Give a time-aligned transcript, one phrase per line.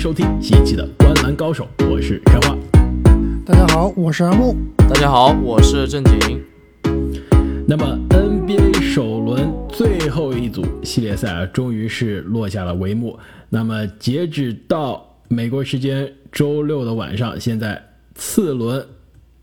[0.00, 2.56] 收听新一期的《观篮高手》，我是开花。
[3.44, 4.56] 大家好，我是阿木。
[4.78, 6.42] 大家好，我是正经。
[7.68, 13.18] 那么 NBA 首轮最后一组系列赛啊，终于是落下了帷幕。
[13.50, 18.82] 那么截止到美国时间周六的晚上，现在次轮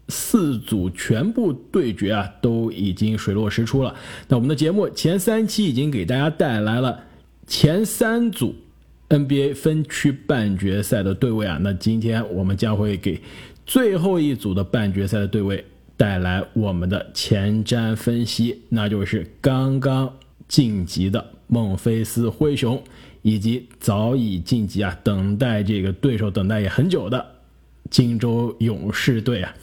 [0.08, 3.94] 四组全部对决啊，都已经水落石出了。
[4.28, 7.02] 那我们的节目前三期已经给大家带来了
[7.46, 8.55] 前三组。
[9.10, 13.21] NBA 分区半决赛的对位啊，那今天我们将会给
[13.66, 15.64] 最后一组的半决赛的对位
[15.96, 20.14] 带来我们的前瞻分析，那就是刚刚
[20.47, 22.83] 晋级的孟菲斯灰熊，
[23.21, 27.25] 以及早已晋级啊，等待这个对手等待也很久的
[27.89, 29.55] 金州勇士队啊。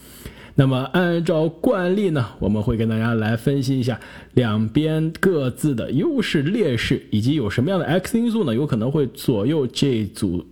[0.57, 3.99] 那么，按照惯例呢，我们会跟大家来分析一下
[4.35, 8.55] 两边各自的优势、劣势，以及有什么样的 X 因素呢？
[8.55, 10.47] 有可能会左右这组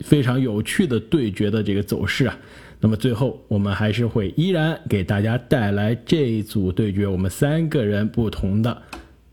[0.00, 2.38] 非常有趣的对决的这个走势啊。
[2.80, 8.82] 那么最后，我们还是会依然给大家带来这一组对决我们三个人不同的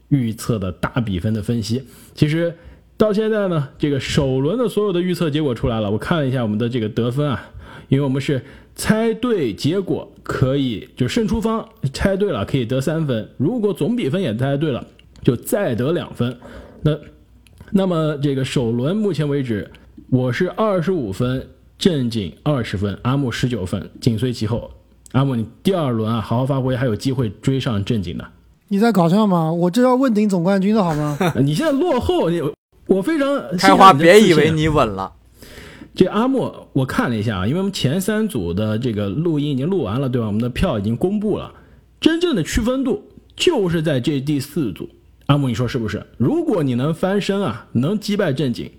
[0.07, 1.83] 预测的大比分的分析。
[2.13, 2.55] 其实
[2.95, 7.51] 到现在呢，这个首轮的所有的预测结果出来了，我看了一下我们的这个得分啊，
[7.89, 8.41] 因为我们是。
[8.77, 14.83] 猜对结果可以，就胜出方猜对了可以得三分，如果总比分也猜对了，
[15.21, 16.35] 就再得两分。
[16.81, 16.97] 那
[17.69, 19.69] 那么这个首轮目前为止，
[20.09, 24.71] 我是二十五分，正经二十分，阿木十九分，紧随其后。
[25.11, 28.27] 阿木，你第二轮啊，好好发挥，还有机会追上正经的。
[28.69, 29.51] 你在搞笑吗？
[29.51, 31.15] 我这要问鼎总冠军的好吗？
[31.39, 32.41] 你现在落后，你
[32.87, 33.27] 我非常
[33.59, 35.13] 开花，别以为你稳了。
[35.95, 40.27] 这阿莫，我看了一下啊，因为我们前三组的这个录音已经录完了，对吧？
[40.27, 41.53] 我们的票已经公布了，
[42.01, 43.01] 真正的区分度
[43.35, 44.89] 就是在这第四组。
[45.27, 46.05] 阿莫，你说是不是？
[46.17, 48.69] 如果你能翻身啊，能击败正经，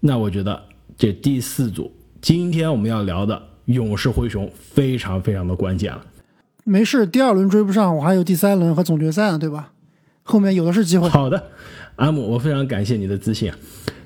[0.00, 0.62] 那我觉得
[0.96, 1.90] 这第四组
[2.20, 6.04] 今天我们要聊的勇士灰熊非常非常的关键了。
[6.64, 9.72] 没事，第二轮追不上，我还有第三轮和总决赛呢，对吧？
[10.22, 11.08] 后面有的是机会。
[11.08, 11.42] 好的，
[11.96, 13.56] 阿姆，我非常感谢你的自信啊。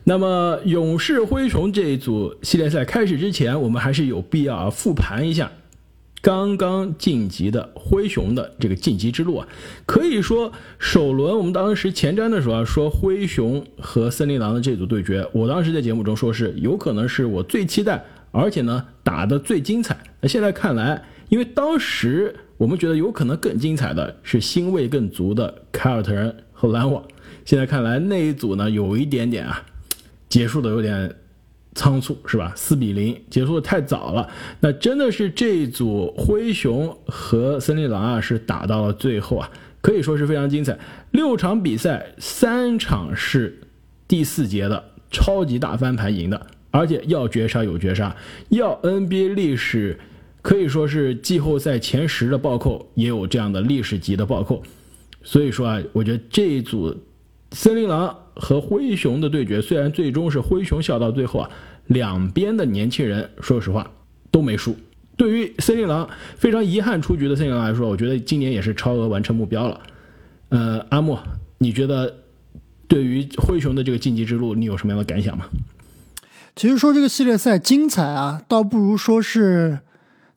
[0.05, 5.53] 那么，勇士灰熊这一组系列赛开始之前，我们还是有必要啊复盘一下
[6.21, 9.47] 刚刚晋级的灰熊的这个晋级之路啊。
[9.87, 19.97] 可以说，首轮我们当时前瞻的时候啊，说灰熊和森林狼的这组对决，我当时在节目中说是有可能是我最期待，而且呢打的最精彩。
[20.21, 27.05] 那现在看来，因为当时我们觉得有可能更精彩的是腥味更足的凯尔特人和篮网，
[27.45, 29.65] 现在看来那一组呢有一点点啊。
[30.33, 31.15] 结束的有点
[31.75, 32.55] 仓促，是吧？
[32.57, 34.27] 四比零结束的太早了。
[34.61, 39.51] 那真的是这一组灰熊和森林狼啊，是打到了最后啊，
[39.83, 40.79] 可以说是非常精彩。
[41.11, 43.61] 六场比赛，三场是
[44.09, 48.17] 第四节的超级大翻盘赢的，而且要绝杀有绝杀，
[48.49, 50.01] 要 NBA 历史
[50.41, 54.63] 可以说是季后赛前十的暴扣，也有这样的历史级的暴扣。
[55.23, 56.97] 所以说啊，我觉得这一组
[57.51, 58.17] 森林狼。
[58.35, 61.51] 和灰熊的对决，虽然最终是灰熊笑到最后啊，
[61.87, 63.91] 两边的年轻人说实话
[64.31, 64.77] 都没输。
[65.17, 69.81] 对于森林狼非常遗憾出局的森林狼来说，我觉得今年也是超额完成目标了。
[70.49, 71.23] 呃，阿莫，
[71.59, 72.15] 你觉得
[72.89, 75.47] 对于灰熊的这个晋级之路，你有什么样的感想吗？
[76.57, 79.81] 其实说这个系列赛精彩啊，倒不如说是。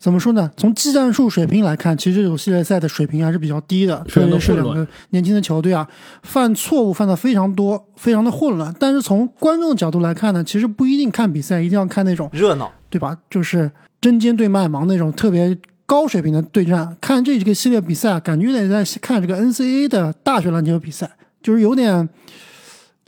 [0.05, 0.51] 怎么说呢？
[0.55, 4.05] 从技战术水平来看，其实这种系列赛的水平还是比较低的。
[4.07, 5.89] 特别是两个年轻的球队啊，
[6.21, 8.71] 犯错误犯的非常多，非常的混乱。
[8.79, 13.17] 但是从观众的角度来看呢，其实不一定看比赛一定要看那种热闹，对吧？
[13.31, 15.57] 就是针尖对麦芒那种特别
[15.88, 16.95] 高水平的对战。
[17.01, 21.09] 看这几个系列比赛，感觉有点在看这个 NCAA 的大学篮球比赛，
[21.41, 22.07] 就是有点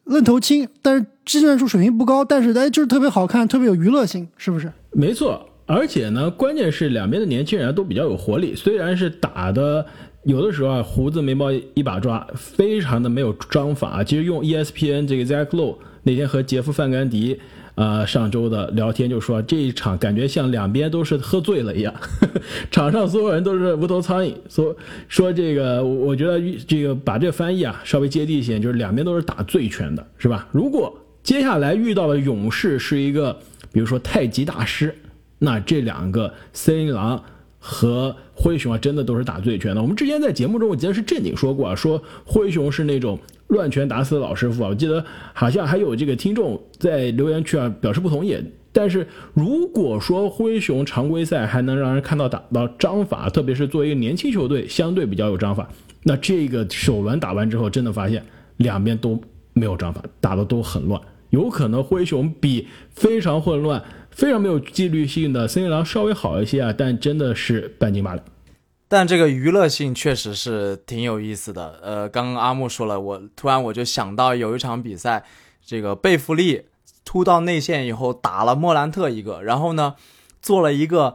[0.05, 4.73] 愣头青，但是技战术水平不高，但是哎，就是特别好看，特别有娱乐性，是不是？
[4.93, 5.47] 没错。
[5.67, 9.85] 而且呢，关键是两边的年轻人都比较有活力，虽然是打的
[10.23, 14.01] 有的时候啊胡子眉毛一把抓，非常的没有章法。
[14.01, 17.37] 其实用 ESPN 这个 Zach Lowe 那天和杰夫范甘迪
[17.75, 22.41] 啊上周的聊天就说，这一场感觉像两边都是喝醉了一样，呵 呵
[22.71, 24.33] 场上所有人都是无头苍蝇。
[24.49, 24.73] 说
[25.09, 30.47] 说这个，我觉得这个把这个翻译啊稍微接地气，就是两边都是打醉拳的，是吧？
[30.53, 33.37] 如果接下来遇到的勇士是一个，
[33.73, 34.95] 比如说太极大师。
[35.39, 37.23] 那这两个森林狼
[37.59, 39.81] 和灰熊啊，真的都是打醉拳的。
[39.81, 44.69] 我们之前在节目中，我记得是正经说过啊，说灰熊是那种乱拳打死的老师傅啊。
[44.69, 45.03] 我记得
[45.33, 48.37] 好像还有这个听众在留言区啊表示不同意。
[48.71, 55.67] 但是如果说灰熊常规赛还能让人看到打到章法，特别是作为一个年轻球队，相对比较有章法，
[56.03, 58.23] 那这个首轮打完之后，真的发现
[58.57, 59.19] 两边都
[59.53, 61.01] 没有章法，打的都很乱。
[61.31, 63.83] 有可能灰熊比非常混乱、
[64.17, 68.25] 非常没有纪律性的森林狼稍微好一些啊，但真的是半斤八两。
[68.87, 71.79] 但这个娱乐性确实是挺有意思的。
[71.83, 75.23] 呃，刚刚阿木说了，我突然我就想到有一场比赛，
[75.63, 76.63] 这个贝弗利
[77.05, 79.93] 突到内线以后打了莫兰特一个，然后呢
[80.41, 81.13] 做了一个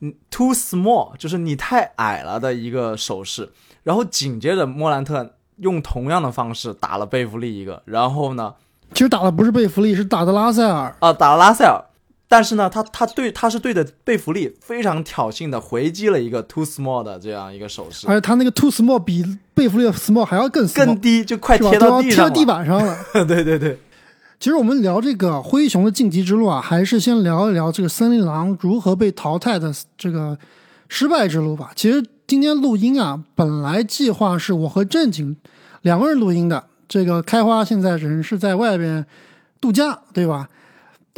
[0.00, 3.50] 嗯 too small，就是你太矮了的一个手势，
[3.82, 8.54] 然后紧接着莫兰特用同样的方式打了贝弗利一个，然后呢，
[8.94, 11.84] 其实打的不是贝弗利，是打的拉塞尔啊，打了拉塞尔。
[12.30, 22.96] 但是呢，他他对他是对着贝弗利非常挑衅的回击了一个 too small 的这样一个手势，而且他那个 too small 比贝弗利的 small 还要更更低，就快贴到地上贴地板上了。
[23.26, 23.78] 对对对，
[24.38, 30.38] 其实我们聊这个灰熊的晋级之路啊，还是先聊一聊这个森林狼如何被淘汰的这个
[30.88, 31.72] 失败之路吧。
[31.74, 35.34] 其实今天录音啊，本来计划是我和正经
[35.80, 39.06] 两个人录音的，这个开花现在人是在外边
[39.62, 40.50] 度假，对吧？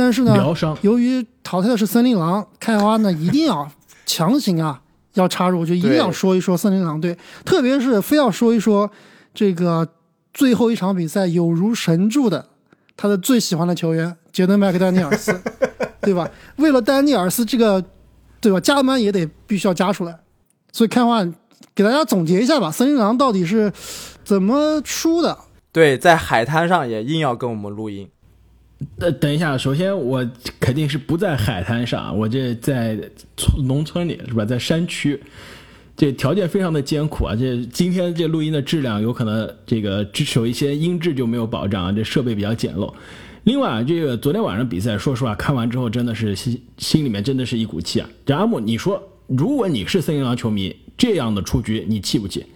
[0.00, 0.34] 但是呢，
[0.80, 3.70] 由于淘汰的是森林狼，开花呢一定要
[4.06, 4.80] 强行啊
[5.12, 7.14] 要插入，就一定要说一说森林狼队，
[7.44, 8.90] 特别是非要说一说
[9.34, 9.86] 这个
[10.32, 12.48] 最后一场比赛有如神助的
[12.96, 15.38] 他的最喜欢的球员杰登麦克丹尼尔斯，
[16.00, 16.26] 对吧？
[16.56, 17.84] 为了丹尼尔斯这个，
[18.40, 18.58] 对吧？
[18.58, 20.18] 加班也得必须要加出来，
[20.72, 21.22] 所以开花
[21.74, 23.70] 给大家总结一下吧，森林狼到底是
[24.24, 25.36] 怎么输的？
[25.70, 28.08] 对，在海滩上也硬要跟我们录音。
[28.98, 30.26] 呃等一下，首先我
[30.58, 32.98] 肯定是不在海滩上，我这在
[33.64, 34.44] 农村里是吧？
[34.44, 35.20] 在山区，
[35.96, 37.36] 这条件非常的艰苦啊！
[37.36, 40.06] 这今天这录音的质量有可能这个
[40.36, 42.92] 有一些音质就没有保障啊，这设备比较简陋。
[43.44, 48.08] 另外，这个昨天晚上比赛，说实话看完之后真的是心心里面真的是一股气啊！
[48.24, 52.46] 这阿木，你说如果你是森林狼球迷，这样的出局你气不气？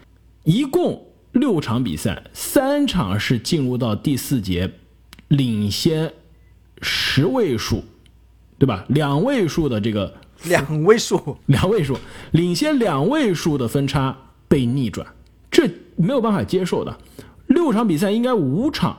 [0.45, 4.71] 一共六场比赛，三场是进入到第四节。
[5.35, 6.13] 领先
[6.81, 7.83] 十位数，
[8.59, 8.85] 对吧？
[8.89, 10.15] 两位数的这个
[10.45, 11.97] 两位数，两位数
[12.31, 14.17] 领先两位数的分差
[14.47, 15.07] 被逆转，
[15.51, 16.97] 这没有办法接受的。
[17.47, 18.97] 六场比赛应该五场，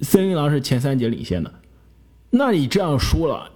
[0.00, 1.52] 森林狼是前三节领先的，
[2.30, 3.50] 那你这样输了，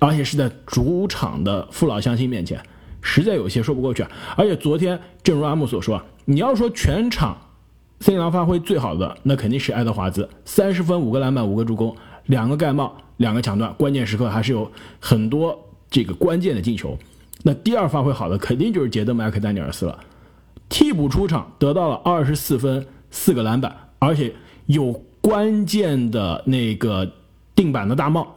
[0.00, 2.62] 而且是在主场的父老乡亲面前，
[3.02, 4.06] 实在有些说不过去。
[4.36, 7.36] 而且昨天，正如阿木所说，你要说全场。
[8.00, 11.94] 森林狼发挥最好的那肯定是爱德华兹，三十分五个篮板五个助攻
[12.26, 15.58] 两个盖帽两个抢断，关键时刻还是有很多
[15.90, 16.96] 这个关键的进球。
[17.42, 19.98] 那第二发挥好的肯定就是杰德麦克丹尼尔斯了，
[20.68, 24.32] 替补出场得到了二十四分四个篮板，而且
[24.66, 27.10] 有关键的那个
[27.56, 28.36] 定板的大帽，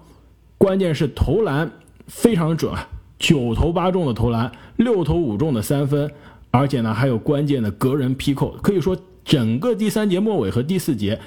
[0.57, 1.71] 关键是投篮
[2.07, 6.11] 非常准啊，九投八中的投篮，六投五中的三分，
[6.49, 8.97] 而且呢还有关键的隔人劈扣，可以说。
[9.23, 11.19] 整个第三节末尾和第四节，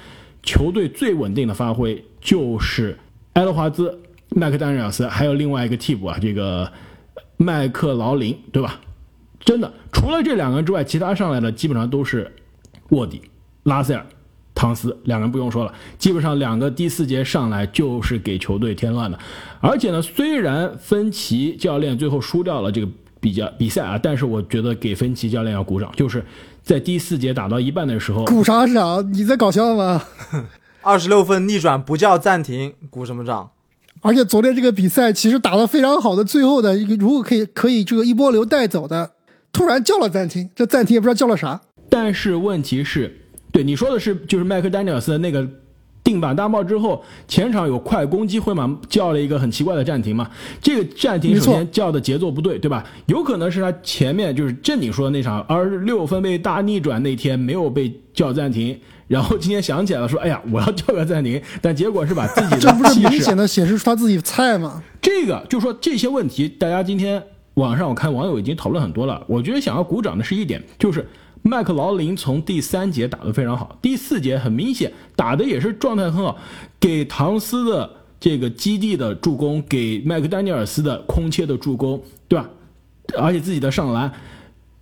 [0.43, 2.97] 球队最稳定的发挥就是
[3.33, 3.99] 爱德华兹、
[4.29, 6.71] 麦克丹尼尔斯，还有另外一个替补啊，这个
[7.37, 8.79] 麦克劳林，对吧？
[9.39, 12.31] 真的，除了这两个人之外，其他上来的基本上都是
[12.89, 13.21] 卧底。
[13.63, 14.05] 拉塞尔、
[14.53, 19.17] 唐斯两人不用说了，基本上两个第四节上来就是给球队添乱的。
[19.61, 22.87] 而且呢，虽然芬奇教练最后输掉了这个
[23.19, 26.23] 比较比赛啊，但是我觉得给芬奇教练要鼓掌，就是。
[26.65, 29.13] 在第四节打到一半的时候，鼓啥掌？
[29.13, 30.03] 你在搞笑吗？
[30.81, 33.51] 二十六分逆转不叫暂停，鼓什么掌？
[34.01, 39.11] 而且昨天这个比赛其实打得非常好的，最后的一个如果可以可以这个一波流带走的，
[39.51, 41.61] 突然叫了暂停，这暂停也不知道叫了啥。
[41.87, 43.15] 但是问题是，
[43.51, 45.47] 对你说的是就是麦克丹尼尔斯的那个。
[46.05, 48.77] 定板大帽之后，前场有快攻机会嘛？
[48.87, 50.29] 叫了一个很奇怪的暂停嘛？
[50.61, 52.85] 这个暂停首先叫的节奏不对，对吧？
[53.07, 64.83] 有可能是他前面就是正经说的那场二十六分被大逆转那天没有被叫暂停，然后今天想起来了说，哎呀，我要叫个暂停，但结果是把自己的这不是明显的显示出他自己菜吗？
[65.01, 67.23] 这个就说这些问题，大家今天
[67.55, 69.23] 网上我看网友已经讨论很多了。
[69.27, 71.07] 我觉得想要鼓掌的是一点，就是。
[71.47, 76.35] 麦克劳林从第三节打得非常好，第四节很明显打的也是状态很好，
[76.79, 77.87] 给唐斯的
[78.19, 82.49] 这个基地的助攻，给麦克丹尼尔斯的空切的助攻，对吧？
[83.15, 84.11] 而且自己的上篮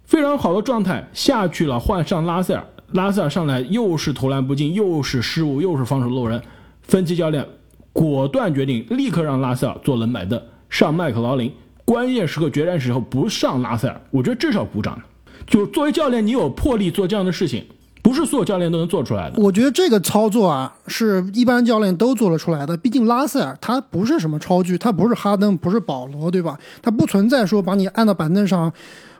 [0.05, 6.41] 非常好的状态下去了，换上拉塞尔，拉塞尔上来又是投篮不进，又是失误，又是防守漏人，
[6.83, 7.45] 分析教练
[7.91, 11.53] 果断决定立刻让拉塞尔坐冷板凳，上麦克劳林，
[11.83, 14.97] 关键时刻决战时候不上拉塞尔，我觉得至少鼓掌。
[15.45, 17.65] 就作为教练，你有魄力做这样的事情，
[18.01, 19.41] 不是所有教练都能做出来的。
[19.41, 22.75] 我觉得这个操作啊，是一般教练都做得出来的。
[22.77, 26.59] 毕竟拉塞尔他不是什么超巨，他不是哈登，不是保罗，对吧？
[26.81, 28.71] 他不存在说把你按到板凳上，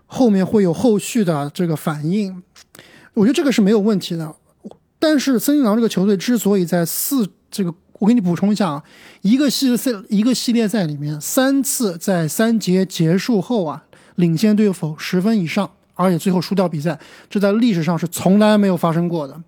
[0.06, 2.44] 后面会有后续的这个反应。
[3.14, 4.36] 我觉得这个是没有问题的。
[5.00, 8.84] 但是森林狼这个球队之所以在四这个我给你补充一下啊，
[9.22, 13.84] 一个系列赛一个系列赛里面三次在三节结束后啊
[14.16, 19.40] 领先对手十分以上，而且最后输掉比赛，这在历史上是从来没有发生过的。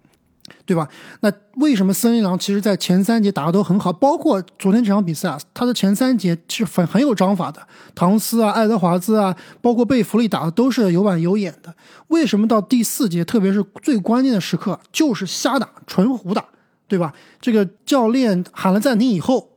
[0.63, 0.87] 对吧？
[1.21, 3.91] 那为什么森林狼其实在前三节打的都很好？
[3.91, 7.59] 包括昨天这场比赛啊，他的前三节是很很有章法的。
[7.95, 11.73] 唐斯啊、爱德华兹啊，包括贝弗利打的都是有板有眼的。
[12.07, 16.45] 为什么到第四节，特别是最关键的时刻，就是瞎打、纯胡打，
[16.87, 17.11] 对吧？
[17.41, 19.49] 这个教练喊了暂停以后，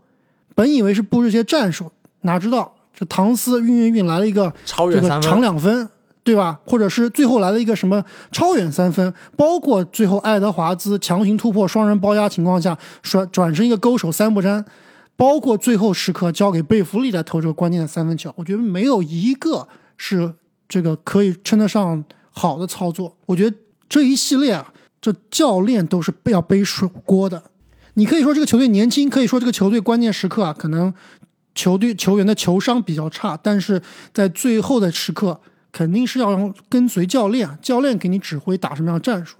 [0.54, 1.92] 本以为是布置些战术，
[2.22, 5.90] 哪知道这唐斯运运运来了一个这个长两分。
[6.28, 6.60] 对吧？
[6.66, 14.62] 或者是最后来了一个什么超远三分，包括最后爱德华兹强行突破双人包压情况下转转身一个勾手三不沾，
[15.16, 19.66] 包括最后时刻交给贝弗利来投这个关键的三分球，我觉得没有一个
[19.96, 20.34] 是
[20.68, 23.16] 这个可以称得上好的操作。
[23.24, 23.56] 我觉得
[23.88, 24.70] 这一系列啊，
[25.00, 27.42] 这教练都是要背水锅的。
[27.94, 30.92] 你可以说这个球队年轻，可以说这个球队关键时刻啊，可能
[31.54, 33.80] 球队球员的球商比较差，但是
[34.12, 35.40] 在最后的时刻。
[35.72, 39.38] 肯定是要跟随教练，教练给你指挥打什么样的战术。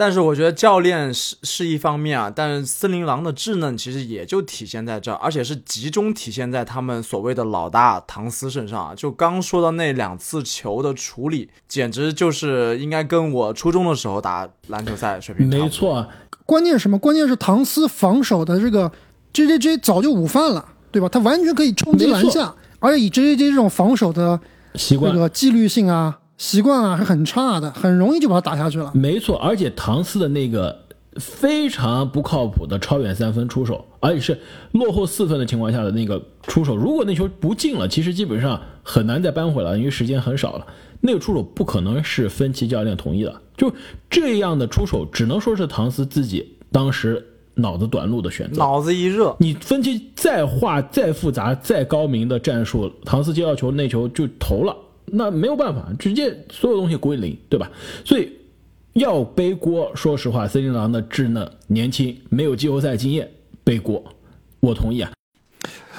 [0.00, 8.94] 但是我觉得教练是是一方面啊，但是森林狼的稚嫩其实也就体现在这儿，而且是集中体现在他们所谓的老大唐斯身上啊。
[8.94, 16.06] 就刚说的那两次球的处理，简直就是应该跟我初中的时候打篮球赛水平没错。
[16.46, 16.96] 关键什么？
[16.96, 18.88] 关键是唐斯防守的这个
[19.32, 21.08] J J J 早就午饭了，对吧？
[21.08, 24.38] 他完全可以冲击篮下，而且以 J J J 这种防守的。
[24.74, 28.92] 习惯这个纪律性啊，习惯啊是很差的，很容易就把他打下去了。
[28.94, 30.84] 没错，而且唐斯的那个
[31.16, 34.38] 非常不靠谱的超远三分出手，而且是
[34.72, 40.66] 落后四分的情况下的那个出手，如果那球不进了，其实基本上很难再扳回来，因为时间很少了。
[41.00, 43.72] 那个出手不可能是芬奇教练同意的，就
[44.10, 47.24] 这样的出手，只能说是唐斯自己当时
[47.58, 48.58] 脑子短路的选择。
[48.58, 54.74] 脑子一热，你分析再画再复杂再高明的战术，唐斯接到球那球就投了。
[55.10, 57.70] 那没有办法，直接所有东西归零，对吧？
[58.04, 58.30] 所以
[58.92, 63.30] 要背锅，说实话，森林狼的稚嫩、年轻，没有季后赛经验，
[63.64, 64.04] 背锅，
[64.60, 65.10] 我同意啊。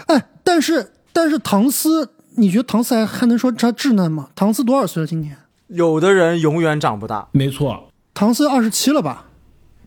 [0.06, 4.30] 哎，但是但是唐斯，你觉得唐斯还还能说他稚嫩吗？
[4.36, 5.08] 唐斯多少岁了？
[5.08, 5.36] 今年？
[5.68, 7.30] 有的人永远长不大。
[7.32, 9.26] 没错，唐斯二十七了吧？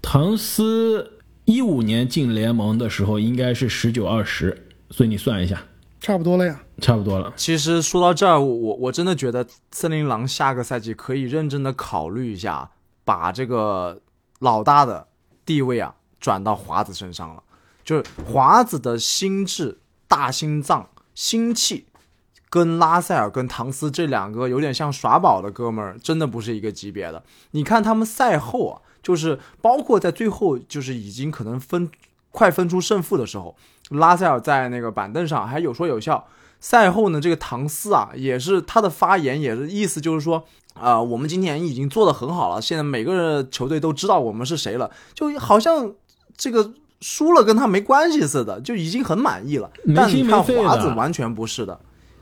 [0.00, 1.11] 唐斯
[1.44, 5.62] 一五年进联盟的时候应该是十九二十，所以你算一下。
[6.00, 7.32] 差不多了呀，差不多了。
[7.36, 12.70] 其实说到这儿，我我真的觉得森林狼下个赛季可以认真的考虑一下，
[13.04, 14.00] 把这个
[14.40, 15.06] 老大的
[15.46, 17.42] 地位啊转到华子身上了。
[17.84, 21.86] 就是华子的心智、大心脏、心气，
[22.50, 27.22] 跟拉塞尔、跟唐斯这两个有点像耍宝的哥们儿，真的不是一个级别的。
[27.52, 31.90] 你看他们赛后啊，就是包括在最后，就是已经可能分
[32.30, 33.56] 快分出胜负的时候。
[33.90, 36.26] 拉塞尔在那个板凳上还有说有笑。
[36.60, 40.44] 赛后呢，这个唐斯啊，也是他的发言，也是意思就是说，
[40.74, 45.92] 啊，我们今年已经做得很好了，现在每个球队都知道我们是谁了，就好像
[46.36, 49.68] 这个输了跟他没关系似的，就已经很满意了。
[49.94, 51.78] 但你看华子完全不是的，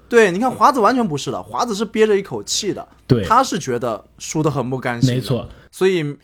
[0.09, 6.17] 对，你看华子完全不是的，华子是憋着一口气的，对，他是觉得输得很不甘心，没错，所以。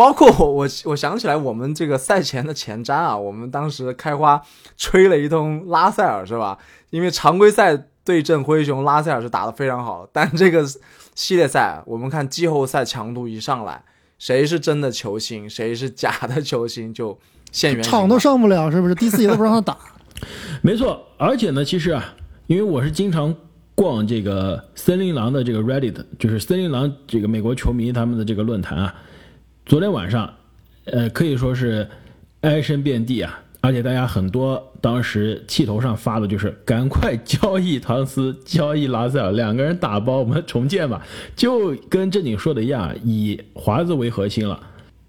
[0.00, 4.40] 包括我，我我想起来，我们这个赛前的前瞻啊，我们当时开花
[4.78, 6.56] 吹了一通拉塞尔，是吧？
[6.88, 10.64] 因为常规赛对阵灰熊，拉塞尔是打得非常好，但这个
[11.14, 13.84] 系列赛，我们看季后赛强度一上来，
[14.18, 17.18] 谁是真的球星，谁是假的球星，就
[17.52, 18.94] 现原场都上不了，是不是？
[18.94, 19.76] 第四节都不让他打。
[20.62, 22.14] 没错，而且呢，其实啊，
[22.46, 23.34] 因为我是经常
[23.74, 28.94] 逛这个森林狼的这个 Reddit，就是森林狼这个美国球迷他们的这个论坛啊。
[29.70, 30.34] 昨天晚上，
[30.86, 31.86] 呃，可以说是
[32.40, 41.06] 哀声遍地啊，而且大家很多当时气头上发的就是赶快交易唐斯， 交易拉塞尔，两个人打包，我们重建吧。
[41.36, 44.60] 就跟正经说的一样，以华子为核心了，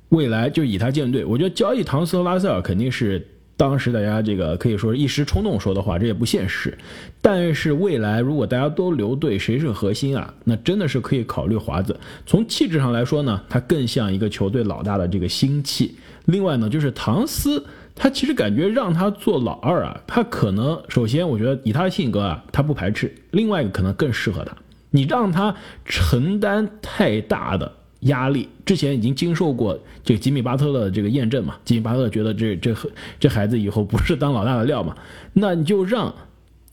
[0.10, 1.26] 未来就以他建队。
[1.26, 3.28] 我觉得交易唐斯和拉塞尔肯定是。
[3.58, 6.76] 当时大家这个可以说是一时冲动说的话，这也不现实。
[7.22, 10.34] 但是未来如果大家都留队，谁是核心啊？
[10.44, 12.00] 那真的是可以考虑华子。
[12.26, 15.96] 从气质上来说呢，他更像一个球队老大的这个心气。
[16.26, 17.64] 另外呢，就是唐斯，
[17.96, 24.56] 他其实感觉让他做老二啊，他可能首先我觉得以他的性格啊，他不排斥；另外一个可能更适合他。
[24.90, 25.56] 你让他
[25.86, 27.72] 承担太大的。
[28.02, 31.56] 压力之前已经经受过这个吉米巴特勒的这个验证嘛？
[31.64, 32.76] 吉米巴特勒觉得这这
[33.20, 34.96] 这孩子以后不是当老大的料嘛？
[35.34, 36.14] 那你就让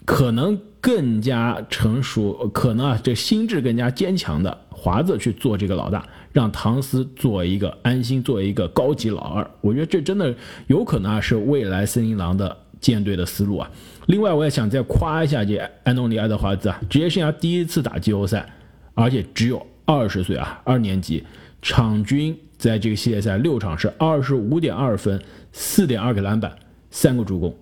[0.05, 9.51] 可能更加成熟，可能啊这心智更加坚强的华子去做这个老大，让唐斯做一个安心，做一个高级老二。
[9.61, 10.35] 我觉得这真的
[10.69, 13.71] 有可能啊是未来森林狼的舰队的思路啊。
[14.07, 18.49] 另外，我也想再夸一下这安东尼·爱德华兹啊，职业生涯第一次打季后赛，
[18.95, 21.25] 而且只有二十岁啊，二年级，
[21.63, 25.19] 场均在这个系列赛六场是二十五点二分，
[25.51, 26.55] 四点二个篮板，
[26.91, 27.57] 三个助攻。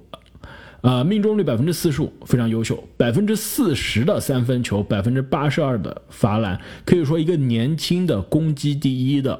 [0.81, 9.39] 呃，命中率百分之四十五，非常优秀，百分之四十的三分球，百分之八十二的罚篮，可以说一个年轻的攻击第一的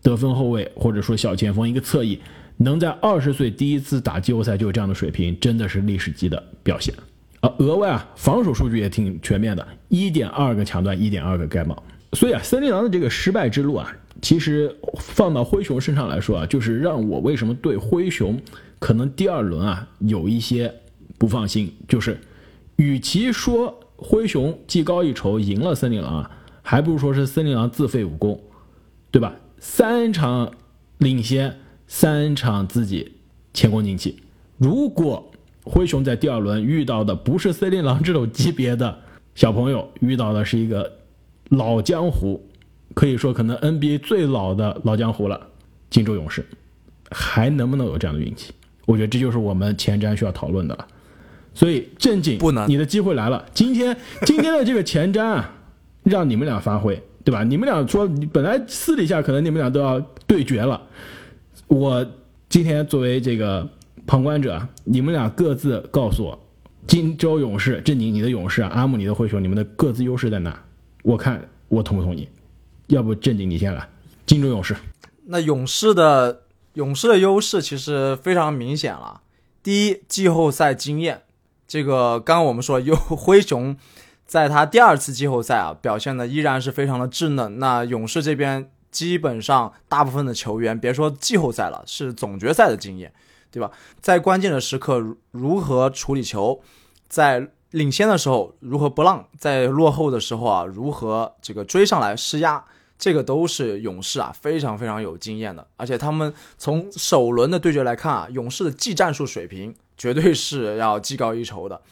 [0.00, 2.20] 得分后卫或者说小前锋，一个侧翼，
[2.58, 6.94] 能在二十岁第一次打季后赛就有这样的水平，真的是历史级的表现。
[7.40, 11.82] 呃，额外啊，防守数据也挺全面的，一点二个抢断，一点二个盖帽。
[12.12, 13.90] 所以啊，森林狼的这个失败之路啊，
[14.20, 18.40] 其实放到灰熊身上来说啊，就是让我为什么对灰熊。
[18.78, 20.74] 可能第二轮啊有一些
[21.16, 22.18] 不放心，就是
[22.76, 26.30] 与其说灰熊技高一筹赢了森林狼啊，
[26.62, 28.42] 还不如说是森林狼自废武功，
[29.10, 29.36] 对吧？
[29.58, 30.52] 三场
[30.98, 33.12] 领先，三场自己
[33.54, 34.20] 前功尽弃。
[34.58, 35.30] 如果
[35.62, 38.98] 灰熊在第二轮遇到的不是森林狼这种级别的
[39.36, 40.92] 小朋友，遇到的是一个
[41.52, 42.42] 老江湖，
[42.94, 45.48] 可以说可能 NBA 最老的老江湖了，
[45.90, 46.44] 金州勇士，
[47.10, 48.52] 还能不能有这样的运气？
[48.86, 50.86] 我觉得这就是我们前瞻需要讨论的了，
[51.52, 53.44] 所以正经不能，你的机会来了。
[53.52, 53.94] 今天
[54.24, 55.54] 今天的这个前瞻啊，
[56.02, 57.44] 让你们俩发挥，对吧？
[57.44, 60.80] 你们俩说，本来私底下可能你们俩都要对决了，
[61.68, 62.06] 我
[62.48, 63.68] 今天作为这个
[64.06, 66.38] 旁观者，你们俩各自告诉我，
[66.86, 70.61] 金州勇士正经你的勇士，阿姆你的灰熊，你们的各自优势在哪？
[71.02, 72.28] 我看我同不同意？
[72.86, 73.88] 要不正经你先来，
[74.24, 74.74] 金州勇士。
[75.26, 76.42] 那勇士的。
[76.74, 79.20] 勇士的优势其实非常明显了。
[79.62, 81.20] 第一，季后赛经验，
[81.68, 83.76] 这个刚刚我们说，有灰熊
[84.24, 87.58] 在他第二次季后赛啊，表现的依然是非常的稚嫩。
[87.58, 93.12] 那勇士这边基本上大部分的球员，别说季后赛了，是总决赛的经验，
[93.50, 93.70] 对吧？
[94.00, 94.98] 在关键的时刻
[95.30, 96.62] 如何处理球，
[97.06, 102.64] 在领先的时候如何不让，在落后的时候啊，如何这个追上来施压。
[102.98, 111.82] 这个都是勇士啊，非常非常有经验的，而且他们从首轮的对决来看啊，勇士的技战术水平绝对是要技高一筹的。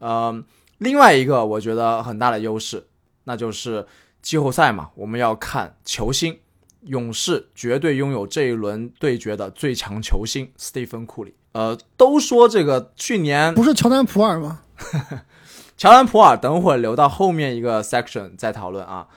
[0.00, 0.44] 嗯，
[0.76, 2.86] 另外一个我觉得很大的优势，
[3.24, 3.86] 那就是
[4.20, 6.38] 季后赛嘛，我们要看球星，
[6.82, 11.32] 勇士绝对拥有这一轮对决的最强球星斯蒂芬库里。
[11.52, 14.60] 呃，都说这个去年不是乔丹普尔吗？
[15.76, 19.08] 乔丹普尔，等会儿留到后面一个 section 再讨论啊。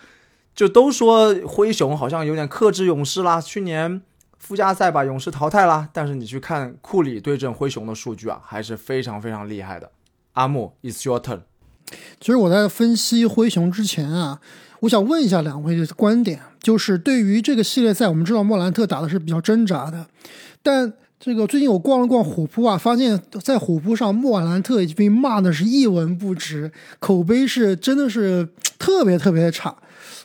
[0.56, 4.02] 就都说灰熊好像有点克制勇士啦，去年
[4.38, 5.90] 附加赛把勇士淘汰啦。
[5.92, 9.92] 但是你去看库里对阵灰熊的数据啊，还是非常非常厉害的。
[10.34, 11.42] 阿木，It's your turn。
[12.20, 14.40] 其实我在分析灰熊之前啊，
[14.82, 20.08] 我想问一下两位的观点，就是对于这个系列赛，我们知道莫兰特打的是比较挣扎的，
[20.62, 20.94] 但
[21.26, 28.46] 这个最近我逛了逛虎扑啊，发现在虎扑上莫兰特已经被骂的是一文不值，口碑是真的是
[28.78, 29.74] 特别特别的差。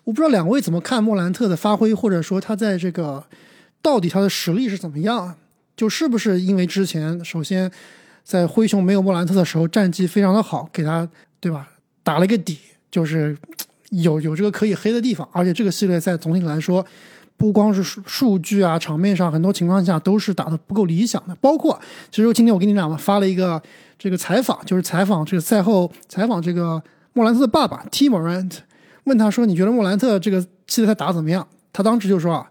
[0.03, 3.25] 我不知道两位怎么看莫兰特的发挥，或者说他在这个
[3.81, 5.37] 到底他的实力是怎么样？
[5.77, 7.71] 就是不是因为之前首先
[8.25, 11.09] 在灰熊没有莫兰特的时候战绩非常的好，给他
[11.39, 11.69] 对吧
[12.03, 12.59] 打了一个底，
[12.91, 13.39] 就是
[13.91, 15.29] 有有这个可以黑的地方。
[15.31, 16.85] 而且这个系列赛总体来说，
[17.39, 21.35] 不光是数数据啊，场面上很多情况下都是打的不够理想的。
[21.37, 23.63] 包括其实今天我给你俩发了一个
[23.99, 26.83] 这个采访，就是采访这个赛后采访这个
[27.15, 28.59] 莫兰特的爸爸 T Morant。
[29.05, 32.51] 问他说：“你觉得莫兰特这个系列赛打怎么样？”他当时就说：“啊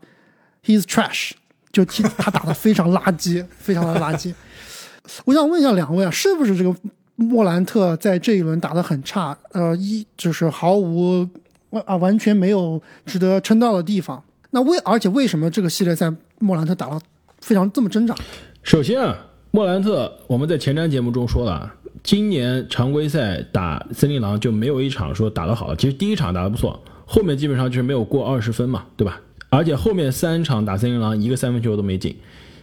[0.65, 1.33] ，He's trash，
[1.71, 4.33] 就他打的非常垃圾，非常的垃圾。
[5.25, 6.75] ”我想问一下两位啊，是不是这个
[7.15, 9.37] 莫兰特在这一轮打的很差？
[9.51, 11.27] 呃，一就是毫无
[11.69, 14.23] 完啊，完全没有值得称道的地方。
[14.51, 16.99] 那为而且为什么这个系列赛莫兰特打了
[17.41, 18.15] 非常这么挣扎？
[18.63, 21.73] 首先啊，莫兰特我们在前瞻节目中说了。
[22.03, 29.19] 今年常规赛打森林狼就没有一场说打得好，其实第一场打得不错，后面基本上就是没有过二十分嘛，对吧？
[29.49, 32.15] 而且后面三场打森林狼一个三分球都没进，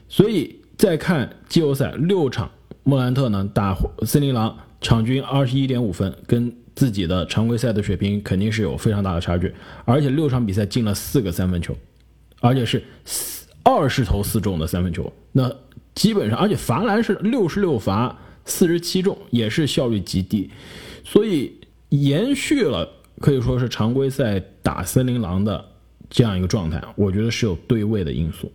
[0.08, 2.50] 所以再看季后赛六场，
[2.84, 11.76] 莫兰特呢打森林狼场均二十一点五分，跟自己的常规赛的水平肯定是有非常大的差距，而且六场比赛进了四个三分球，
[12.40, 12.82] 而且是
[13.62, 15.50] 二十投四中的三分球，那
[15.94, 18.18] 基本上而且罚篮是六十六罚。
[18.46, 20.50] 四十七中也是效率极低，
[21.02, 21.58] 所以
[21.88, 22.86] 延续了
[23.18, 25.64] 可以说是常规赛打森林狼的
[26.10, 28.52] 这样一个状态，我觉得是有对位的因素。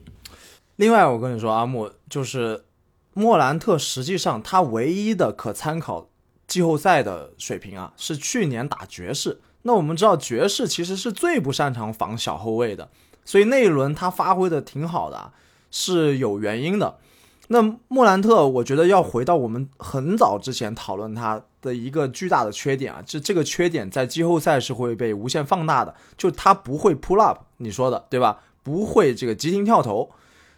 [0.75, 2.65] 另外，我跟你说，阿木就是
[3.15, 6.07] 莫兰特，实际上他唯一的可参考
[6.49, 9.39] 季后赛的水平啊，是去年打爵士。
[9.61, 12.89] 那我们知道爵士其实是最不擅长防小后卫的，
[13.23, 15.31] 所以那一轮他发挥的挺好的，
[15.71, 16.97] 是有原因的。
[17.49, 28.39] 那莫兰特，我觉得要回到我们很早之前讨论他的一个巨大的缺点啊，这这个缺点在季后赛是会被无限放大的，就他不会 pull up，你说的对吧？
[28.61, 30.11] 不会这个急停跳投，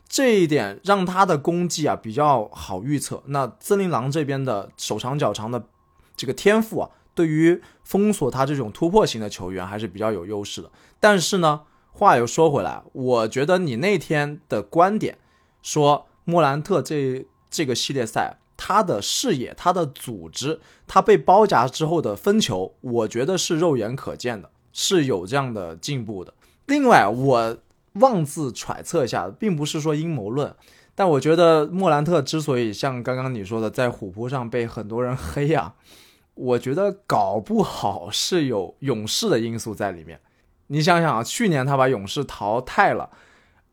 [0.10, 3.23] 这一点让他的攻击啊比较好预测。
[3.27, 5.63] 那森林狼这边的手长脚长的
[6.21, 10.69] 这个天赋啊，对于封锁他这种突破型的球员还是比较有优势的。
[10.99, 15.17] 但是呢，话又说回来，我觉得你那天的观点
[15.62, 16.07] 说。
[16.23, 26.31] 莫兰特这这个系列赛，他的视野、他的组织、他被包夹之后的分球，我觉得是肉眼可见的，是有这样的进步的。
[26.67, 27.57] 另外，我
[27.93, 30.55] 妄自揣测一下，并不是说阴谋论，
[30.93, 35.73] 但我觉得莫兰特之所以像刚刚你说的，在虎扑上被很多人黑啊，
[36.41, 40.19] 我觉得搞不好是有勇士的因素在里面。
[40.67, 43.10] 你想想啊，去年他把勇士淘汰了。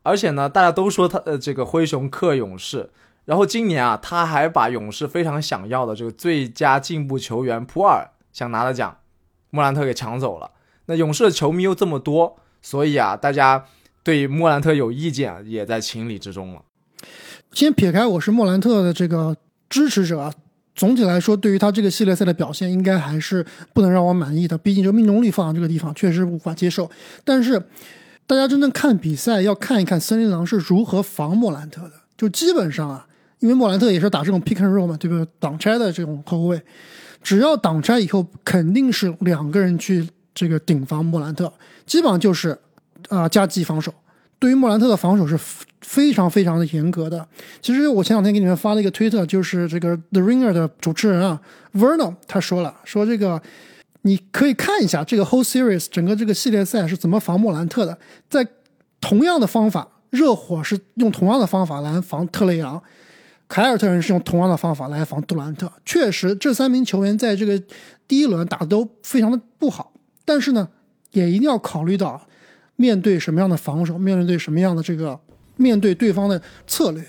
[0.03, 2.89] 而且呢，大家都说他呃这个灰熊克勇士，
[3.25, 8.97] 然后今年啊，他还把勇士非常想要的这个最佳进步球员普尔想拿的奖，
[9.49, 10.51] 莫兰特给抢走了。
[10.85, 13.65] 那勇士的球迷又这么多，所以啊，大家
[14.03, 16.61] 对莫兰特有意见也在情理之中了。
[17.51, 19.35] 先撇开我是莫兰特的这个
[19.69, 20.33] 支持者啊，
[20.79, 24.57] 总体来说，对于他这个系列赛的表现，应该还是不能让我满意的。
[24.57, 26.89] 毕竟这命中率放在这个地方，确实无法接受。
[27.23, 27.61] 但是。
[28.29, 31.93] 大家真正看比赛，要看一看森林狼是如何防莫兰特的。
[32.15, 33.07] 就基本上啊，
[33.39, 35.27] 因为莫兰特也是打这种 pick and roll 嘛，对不对？
[35.39, 36.61] 挡拆的这种后卫，
[37.23, 41.51] 只要挡拆以后，肯定是两个人去这个顶防莫兰特，
[41.87, 42.55] 基本上就是
[43.07, 43.91] 啊加急防守。
[44.37, 45.35] 对于莫兰特的防守是
[45.81, 47.27] 非常非常的严格的。
[47.61, 51.41] 其实我前两天给你们发了一个推特，就是这个 The Ringer 的主持人啊
[51.73, 53.41] ，Vernon，他说了，说这个。
[54.03, 57.99] 你可以看一下这个 whole series 整个这个系列赛是怎么防莫兰特的。
[58.29, 58.47] 在
[59.01, 62.81] 同样的方法，热火是用同样的方法来防特雷杨，
[63.49, 65.69] 凯尔特人是用同样的方法来防杜兰特。
[65.83, 67.61] 确实，这三名球员在这个
[68.07, 69.91] 第一轮打的都非常的不好。
[70.23, 70.69] 但是呢，
[71.11, 72.25] 也一定要考虑到
[72.77, 75.19] 面对什么样的防守，面对什么样的这个
[75.59, 77.05] 面对对方的策略。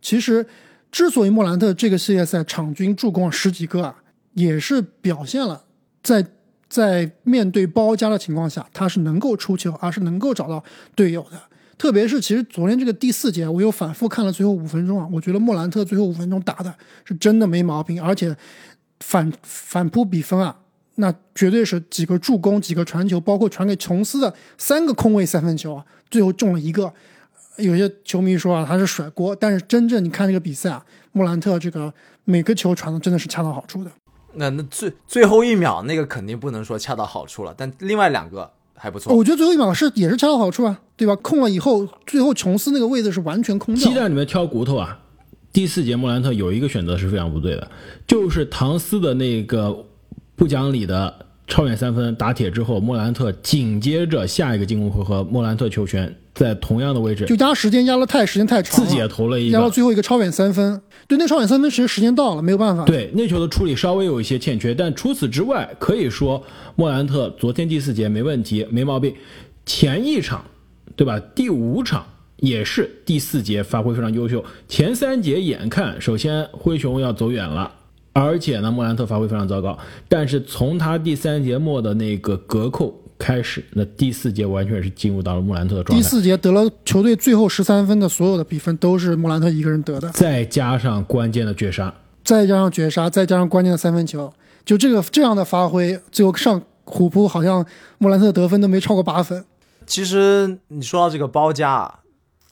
[0.00, 0.44] 其实，
[0.90, 4.02] 之所以莫兰特这个系列赛场均助攻十几个啊，
[4.34, 5.62] 也是表现了。
[6.02, 6.26] 在
[6.68, 10.62] 在面对包夹的情况下，他是能够出球，而是能够找到
[10.96, 11.40] 队友的。
[11.78, 18.36] 特别是其实昨天这个第四节，我又反复看了最后五分钟啊，我觉得莫兰特最后五分钟打的是真的没毛病，而且
[18.98, 20.58] 反反扑比分啊，
[20.96, 26.92] 那绝对是几个助攻、几个传球，包括传给琼斯的三个空位三分球啊，最后中了一个。
[27.58, 31.92] 有些球迷说啊，他是甩锅，但是真正你看这个比赛啊，莫兰特这个
[32.24, 33.90] 每个球传的真的是恰到好处的。
[34.34, 39.14] 那那最最后一秒那个肯定不能说恰到好处了，但另外两个还不错。
[39.14, 41.14] 我觉得最后一秒是也是恰到好处啊，对吧？
[41.16, 43.88] 空了以后，最后琼斯那个位置是完全空掉。
[43.88, 44.98] 鸡蛋里面挑骨头啊！
[45.52, 47.70] 第四节莫兰特有一个选择是非常不对的，
[48.06, 49.84] 就是唐斯的那个
[50.34, 56.14] 不讲理的超远三分打铁之后，莫兰特紧接着下一个进攻回合，莫兰特球权。
[56.34, 60.80] 在同样的位置，就压时间压了太时间太长，自己也投了一个，压到最后一个超远三分。
[61.06, 62.86] 对，那超远三分其实时间到了，没有办法。
[62.86, 66.42] 对，那球的处理稍微有一些欠缺，但除此之外，可以说
[66.74, 69.14] 莫兰特昨天第四节没问题，没毛病。
[69.66, 70.42] 前一场，
[70.96, 71.20] 对吧？
[71.34, 72.02] 第五场
[72.38, 74.42] 也是第四节发挥非常优秀。
[74.66, 77.70] 前三节眼看首先灰熊要走远了，
[78.12, 82.98] 而且呢莫兰特发挥非常糟糕，但是从他第三节末的那个隔扣。
[83.18, 86.02] 开始，那第四节完全是进入到了莫兰特的状态。
[86.02, 91.94] 第四节得了球队最后十三分的所有的比分都是莫兰特一个人得的，再加上关键的绝杀，
[92.24, 94.32] 再加上绝杀，再加上关键的三分球，
[94.64, 97.64] 就这个这样的发挥，最后上虎扑好像
[97.98, 99.44] 莫兰特得分都没超过八分。
[99.86, 102.00] 其实你说到这个包夹，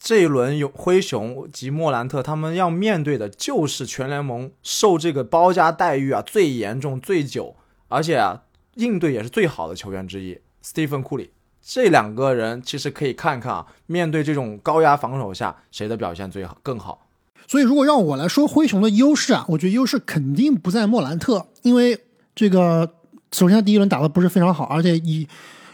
[0.03, 7.55] 这一轮有灰熊及莫兰特他们要面对的就是全联盟受这个包夹待遇啊最严重、最久，
[7.87, 8.41] 而且啊
[8.73, 10.39] 应对也是最好的球员之一。
[10.63, 11.29] 斯蒂芬·库里
[11.61, 17.07] 这两个人其实可以看看啊，面对这种高压防守下，谁的表现最好更好。
[17.47, 21.99] 所以，如果让我来说灰熊的优势啊，我觉得优势肯定不在莫兰特，因为
[22.33, 22.95] 这个
[23.31, 25.27] 首先第一轮打的不是非常好，而且以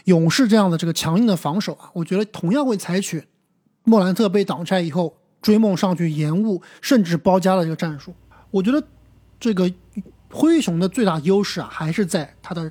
[0.04, 3.24] 勇士这样的这个强硬的防守啊，我觉得同样会采取
[3.88, 8.14] 莫兰特被挡拆以后追梦上去延误甚至包夹了这个战术。
[8.50, 8.82] 我觉得
[9.40, 9.72] 这个
[10.30, 12.70] 灰熊的最大优势啊，还是在他的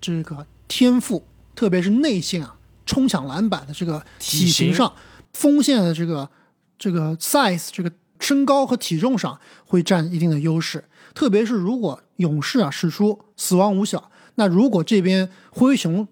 [0.00, 1.22] 这个天赋。
[1.54, 4.92] 特别是内线啊，冲抢篮板的这个体型上，
[5.32, 6.28] 锋线的这个
[6.76, 10.84] 这个 size 这个身高和体重上会占一定的优势。
[11.14, 16.08] 特别是如果勇士啊使出死亡五小，那如果这边灰熊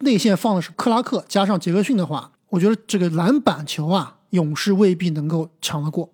[0.00, 6.10] 内线放的是克拉克加上杰克逊的话，我觉得这个篮板球啊，勇士未必能够抢得过。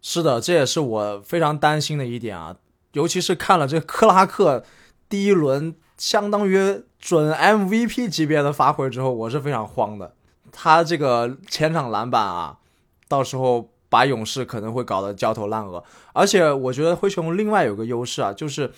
[0.00, 2.56] 是的，这也是我非常担心的一点啊，
[2.92, 4.64] 尤其是看了这克拉克
[5.10, 10.14] 第一轮相当于准 MVP 级别的发挥之后，我是非常慌的。
[10.50, 12.58] 他这个前场篮板啊，
[13.06, 15.84] 到时候把勇士可能会搞得焦头烂额。
[16.14, 18.72] 而且我觉得灰熊另外有个优势啊，就是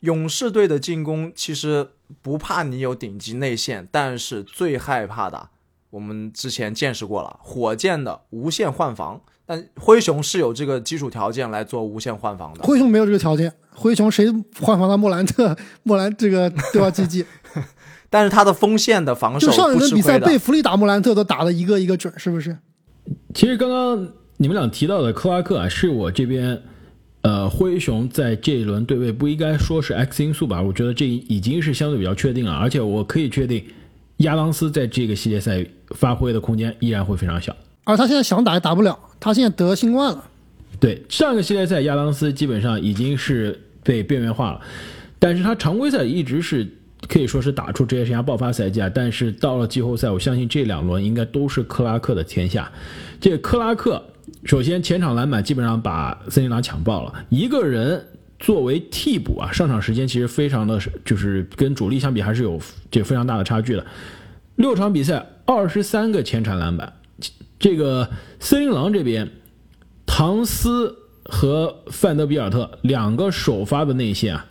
[0.00, 5.48] 勇士队的进攻其实不怕你有顶级内线，但是最害怕的，
[5.90, 9.20] 我们之前见识过了，火箭的无限换防。
[9.46, 12.62] 但灰熊是有这个基础条件来做无限换防的。
[12.62, 14.26] 灰熊没有这个条件，灰熊谁
[14.60, 17.24] 换防到莫兰特、 莫兰这个对吧 GG。
[18.10, 22.58] 但是他的锋线的防守，就上一轮比赛被弗利打莫兰特都打了一个一个准，是不是？
[23.34, 26.62] 其实刚刚你们俩提到的克拉克啊，是我这边
[27.22, 30.60] 呃灰熊在这一轮对位不应该说是 X 因素吧？
[30.60, 33.64] 我觉得这已经是相对比较确定了，而且我可以确定
[34.18, 37.54] 亚当斯在这个系列赛发挥的空间依然会非常小。
[37.84, 40.24] 而他现在想打也打不了，他现在得新冠了。
[40.78, 44.60] 对，上个系列赛亚当斯基本上已经是被边缘化了，
[45.18, 46.66] 但是他常规赛一直是。
[47.06, 48.90] 可以说是打出职业生涯爆发赛季啊！
[48.92, 52.70] 但是到了季后赛，我相信这两轮应该都是克拉克的天下。
[53.20, 54.02] 这个克拉克，
[54.44, 58.04] 首先前场篮板基本上把森林狼抢爆了，一个人
[58.38, 63.86] 作为替补啊，上场时间其实非常的，就是跟主力相比还是有这非常大的差距的。
[64.56, 66.92] 六场比赛二十三个前场篮板，
[67.58, 69.28] 这个森林狼这边，
[70.06, 74.46] 唐斯和范德比尔特两个首发的内线啊，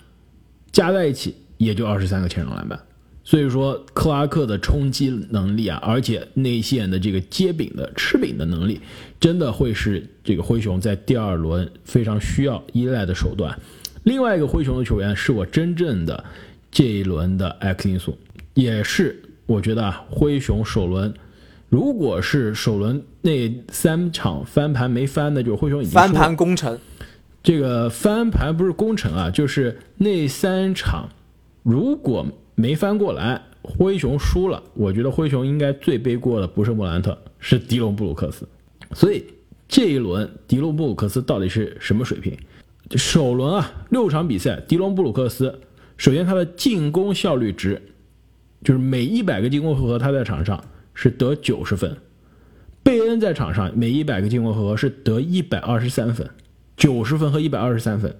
[0.72, 1.36] 加在一起。
[1.58, 2.80] 也就二十三个前场篮板，
[3.24, 8.80] 所以说克拉克的冲击能力啊，而且内线的这个接饼的吃饼的能力，
[9.20, 13.60] 真的会是这个灰熊在第二轮非常需要依赖的手段。
[14.08, 16.24] 另外一个灰熊的球员是我真正的
[16.72, 18.18] 这一轮的 X 因素，
[18.54, 21.14] 也是我觉得啊，灰熊首轮
[21.68, 26.80] 如果是首轮那三场翻盘没翻的，就是灰熊已经翻盘攻城。
[27.44, 31.10] 这个翻盘不是攻城啊，就是那三场。
[31.64, 38.48] 如果没翻过来，灰熊输了，我觉得灰熊应该最背锅的不是莫兰特，是迪隆布鲁克斯。
[38.94, 39.26] 所以
[39.68, 42.38] 这一轮迪隆布鲁克斯到底是什么水平？
[42.96, 45.60] 首轮啊，六场比赛，迪隆布鲁克斯
[45.98, 47.82] 首先他的进攻效率值，
[48.64, 51.98] 就是每一百个进攻回合他在场上是得九十分，
[52.84, 56.30] 贝恩在场上每一百个进攻回合是得一百二十三分，
[56.78, 58.16] 九十分和一百二十三分。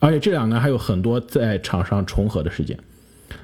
[0.00, 2.78] 而且这两个还有很多在场上重合的时间，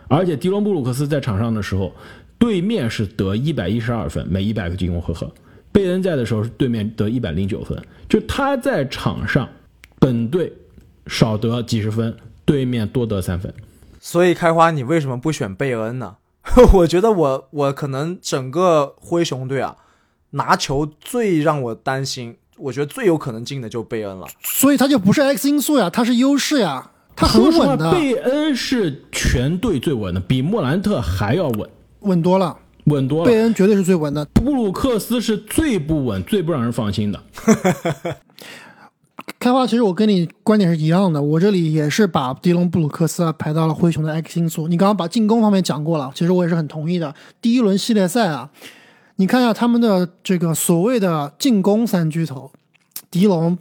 [0.09, 1.95] 而且迪隆布鲁克斯在场上的时候，
[2.39, 5.27] 对面是得一百一十二分每一百个进攻回合；
[5.73, 9.49] 贝恩在的时候是对面得一百零九分，就他在场上，
[10.01, 10.53] 本队
[11.07, 13.55] 少得几十分，对面多得三分。
[14.01, 16.17] 所以开花，你为什么不选贝恩呢？
[16.73, 19.77] 我觉得我我可能整个灰熊队啊，
[20.31, 22.39] 拿球最让我担心。
[22.57, 27.93] 我觉得最有可能进的就贝恩了，所以他就不是 X 因素呀，他是优势呀，他很稳的。
[27.93, 33.31] 贝恩是全队最稳的，比莫兰特还要稳，稳多了，稳多了。
[33.31, 37.23] 贝恩绝对是最稳的，布鲁克斯是最不稳、最不让人放心的。
[39.39, 44.69] 开花，其实我跟你观点是一样的，我这里也是把迪隆布鲁克斯啊排到了灰熊的 X 因素。
[44.69, 47.15] 你刚刚把进攻方面讲过了，其实我也是很同意的。
[47.41, 48.51] 第一轮系列赛啊。
[49.17, 52.51] 你看一下他们的这个所谓的进攻三巨头，
[53.11, 53.59] 迪隆、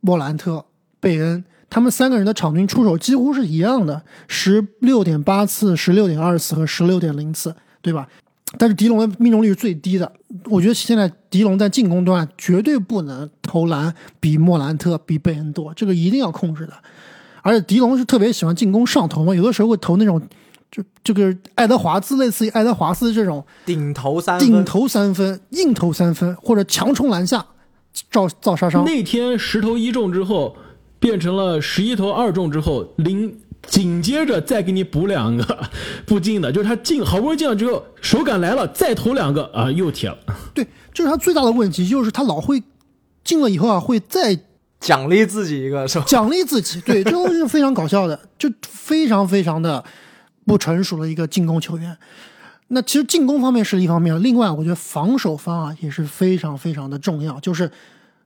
[0.00, 0.66] 莫兰特、
[1.00, 8.06] 贝恩，他们三个人的场均出手几乎是一样的，十六点八次、十六点二次和十六点零次，对吧？
[8.56, 10.10] 但是狄龙的命中率是最低的。
[10.44, 16.72] 我觉得现在狄龙在进攻端绝对不能投篮比莫兰特、比贝恩多，这个一定要控制的。
[17.42, 20.22] 而且狄龙是特别喜欢进攻上投嘛，有的时候会投那种。
[20.70, 27.42] 就这个爱德华兹类似于爱德华兹这种顶投三顶投三分硬投三分或者强冲篮下
[28.10, 28.84] 造造杀伤。
[28.84, 30.54] 那天十投一中之后
[31.00, 33.34] 变成了十一投二中之后，零
[33.66, 35.68] 紧接着再给你补两个
[36.06, 40.18] 不进的，就是他进好不容易进了之后手感来了再投两个啊又铁了。
[40.54, 42.62] 对，就是他最大的问题就是他老会
[43.24, 44.38] 进了以后啊会再
[44.80, 46.04] 奖励自己一个是吧？
[46.06, 49.84] 奖励自己，对， 这东西是非常搞笑的，就非常非常的。
[50.46, 51.94] 不成熟的一个进攻球员，
[52.68, 57.38] 那其实进攻方面是一方面，另外我觉得防守方啊也是非常非常的重要。
[57.40, 57.70] 就是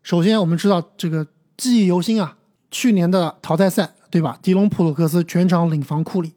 [0.05, 2.37] 首先我们知道这个记忆犹新啊，
[2.71, 4.39] 去年的淘汰赛对吧？
[4.43, 6.35] 迪隆普鲁克斯全场领防库里，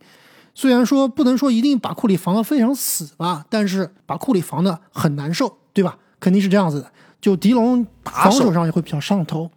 [0.53, 5.97] 虽然说不能说一定把库里防得非常死吧，但是把库里防得很难受，对吧？
[6.21, 6.89] 肯定是这样子的。
[7.19, 9.51] 就迪隆防守上也会比较上头。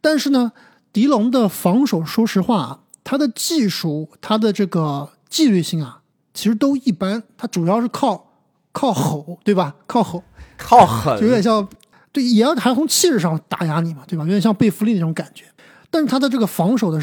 [0.00, 0.50] 但是呢，
[0.92, 6.00] 狄龙的防守，说实话，他的技术，他的这个纪律性啊，
[6.34, 7.22] 其实都一般。
[7.36, 8.32] 他主要是靠
[8.72, 9.76] 靠吼，对吧？
[9.86, 10.24] 靠吼，
[10.58, 11.68] 靠狠，有点像，
[12.10, 14.24] 对，也要还从气势上打压你嘛，对吧？
[14.24, 15.44] 有点像贝弗利那种感觉。
[15.90, 17.00] 但是他的这个防守的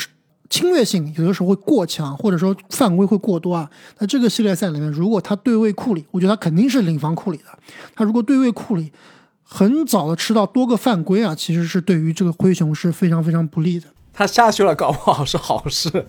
[0.49, 3.69] 侵略性有的时候会过强，或者说犯规会过多啊。
[3.99, 7.45] 那这个系列赛里面，如果他对位库里，我觉得他肯定是领防库里的。
[7.95, 8.91] 他如果对位库里，
[9.43, 13.87] 很早的吃到多个犯规啊，其实是对于这个灰熊是非常非常不利的。
[14.13, 16.07] 他下去了，搞不好是好事。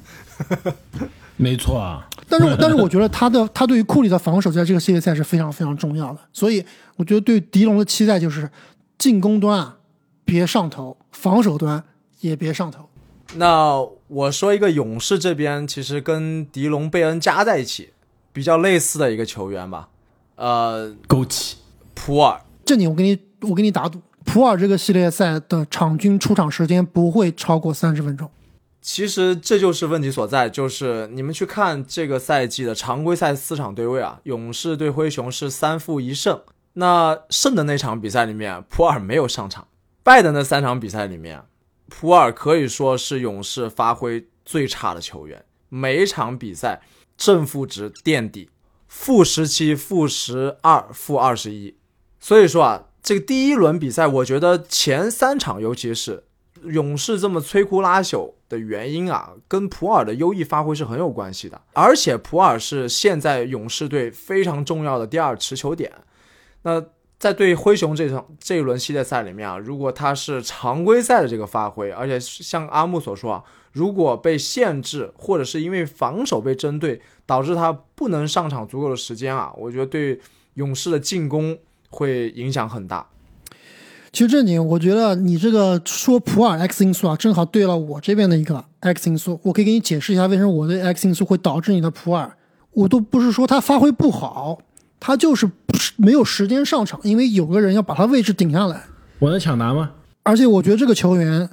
[1.36, 2.06] 没错啊。
[2.28, 6.18] 但是，但是我觉得他的他对于库里的防守在这个系列赛是非常非常重要的。
[6.32, 6.64] 所以，
[6.96, 8.50] 我觉得对狄龙的期待就是
[8.98, 9.76] 进攻端啊
[10.24, 11.82] 别上头，防守端
[12.20, 12.88] 也别上头。
[13.34, 17.90] 那我说一个勇士这边，其实跟迪隆贝恩加在一起
[18.32, 19.88] 比较类似的一个球员吧，
[20.36, 21.54] 呃，枸杞
[21.94, 22.40] 普尔。
[22.64, 28.30] 这里我给你我给你打赌，普尔这个系列赛的场均出场时间不会超过三十分钟。
[28.80, 36.40] 其实这就是问题所在，就是你们去看这个赛季的常规赛四场对位啊，勇士对灰熊是三负一胜，
[36.74, 39.66] 那胜的那场比赛里面，普尔没有上场，
[40.04, 41.42] 败的那三场比赛里面。
[41.88, 46.82] 普尔可以说是勇士发挥最差的球员，每一场比赛
[47.16, 48.50] 正负值垫底，
[48.88, 51.76] 负十七、负十二、负二十一。
[52.18, 56.24] 所以说啊，这个第一轮比赛，我觉得前三场，尤其是
[56.64, 61.60] 勇士这么摧枯拉朽的原因啊，跟普尔的优异发挥是很有关系的。
[61.72, 65.92] 而且普尔是现在勇士队非常重要的第二持球点。
[66.62, 66.84] 那。
[67.18, 80.20] 在对灰熊这场这一轮系列赛里面啊，如果他是常规赛的这个发挥，而且像阿木所说啊，如果被限制或者是因为防守被针对，导致他不能上场足够的时间啊，我觉得对
[80.54, 81.56] 勇士的进攻
[81.88, 83.06] 会影响很大。
[84.12, 92.36] 其实正经，我觉得你这个说普尔 X 因素啊，正好对了我这边的一个 X 因素，我可以给你解释一下为什么我的 X 因素会导致你的普尔，
[92.72, 94.58] 我都不是说他发挥不好。
[94.98, 95.50] 他就是
[95.96, 98.84] 没有时间上场，因为有个人要把他位置顶下来。
[99.18, 99.90] 我能抢答吗？
[100.22, 101.48] 而且我觉得这个球员，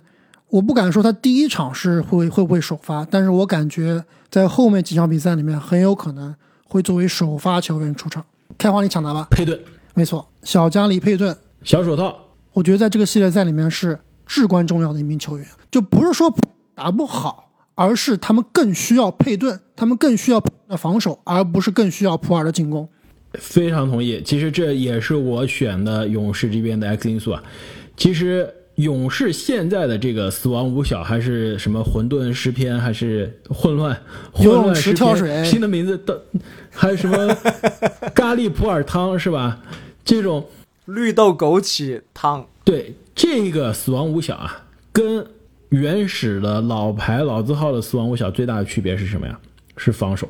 [0.50, 8.26] 我不敢说他第一场是会会不会首发，但是我感觉在后面几场比赛里面很有可能会作为首发球员出场。
[8.58, 9.28] 开花，你抢答吧。
[9.30, 9.60] 佩顿，
[9.94, 12.18] 没错，小加里佩顿，小手套。
[12.54, 16.34] 我觉得在这个系列赛里面是至关重要的一名球员，就不是说
[16.76, 22.88] 打不好，而是他们更需要佩顿，他们更需要的防守，而不是更需要普尔的进攻。
[23.40, 27.44] 非常同意，其实这也是我选的勇士这边的 X 因素啊。
[27.96, 33.96] 其实勇士现在的这个死亡五小还是什么混沌诗篇，还是混乱
[34.32, 36.24] 混乱诗篇，新的名字的，
[36.72, 37.28] 还有什么
[38.16, 39.62] 咖喱普洱汤是吧？
[40.04, 40.48] 这种
[40.86, 45.26] 绿豆枸杞汤，对这个死亡五小啊，跟
[45.70, 49.40] 原始的老牌老字号的死亡五小最大的区别是什么呀？
[49.78, 50.30] 是防守。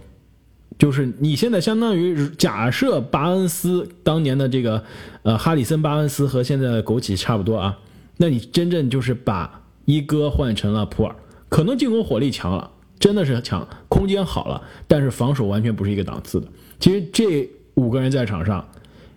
[0.80, 4.84] 就是你现在相当于假设巴恩斯当年的这个，
[5.22, 7.78] 呃，哈里森巴恩斯和现在的枸杞差不多啊，
[8.18, 11.16] 那你真正就是把一哥换成了普尔，
[11.48, 16.48] 可能进攻火力强了，真的是强，空间好了，但是防守完全不是一个档次的。
[16.80, 18.68] 其实这五个人在场上，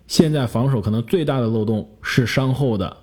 [0.07, 2.97] 现在防守可能最大的漏洞是伤后的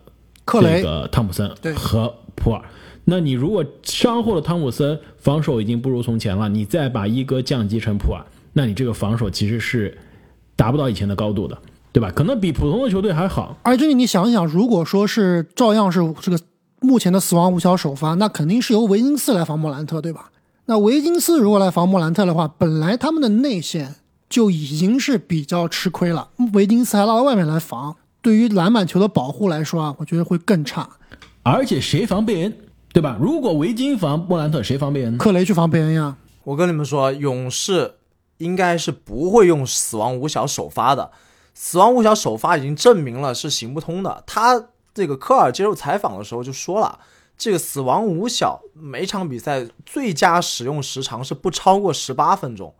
[0.46, 2.62] 这个汤普森和普尔。
[3.04, 8.24] 那你如果伤后的汤普森防守已经不如从前了，你再把一哥降级成普尔。
[8.54, 9.98] 那你这个防守其实是
[10.56, 11.58] 达不到以前的高度的，
[11.92, 12.10] 对吧？
[12.10, 13.58] 可能比普通的球队还好。
[13.62, 16.38] 而且你想想，如果说是照样是这个
[16.80, 20.30] 目前的死亡五小首发，那肯定是由维金斯来防莫兰特，对吧？
[20.66, 23.96] 那维金斯如果来防莫兰特的话，本来他们的内线
[24.30, 30.88] 就已经是比较吃亏了，维金斯还拉到外面来防，对于篮板球的保护来说啊，我觉得会更差。
[31.42, 32.56] 而且谁防贝恩，
[32.92, 33.18] 对吧？
[33.20, 35.18] 如果维金防莫兰特，谁防贝恩？
[35.18, 36.16] 克雷去防贝恩呀！
[36.44, 37.90] 我跟你们说，勇士。
[38.38, 41.12] 应该是不会用死亡五小首发的，
[41.54, 44.24] 死亡五小首发已经证明了是行不通的。
[44.26, 46.98] 他这个科尔接受采访的时候就说了，
[47.38, 52.74] 这个死亡五小每场比赛最佳使用时长是不超过十八分钟，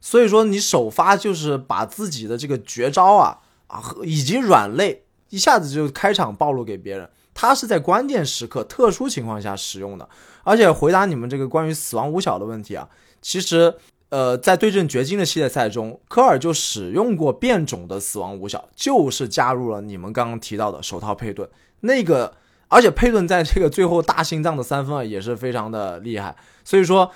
[0.00, 7.08] 所以说你首发就是把自己的这个绝招啊啊以及软肋一下子就开场暴露给别人。
[7.34, 10.08] 他是在关键时刻、特殊情况下使用的。
[10.42, 12.88] 而且回答你们这个关于死亡五小的问题啊，
[13.22, 13.76] 其实。
[14.10, 21.48] 呃，在对阵掘金的系列赛中，科尔就使用过变种的死亡五小，就是加入了你们刚刚提到的手套佩顿
[21.80, 22.34] 那个，
[22.68, 26.34] 而且佩顿在这个最后大心脏的三分啊也是非常的厉害，
[26.64, 27.10] 所以说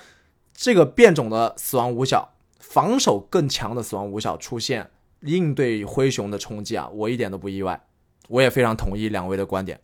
[0.55, 4.91] 这个变种的死亡五小，防守更强的死亡五小出现，
[5.21, 7.81] 应对灰熊的冲击啊，我一点都不意外，
[8.29, 9.79] 我也非常同意两位的观点。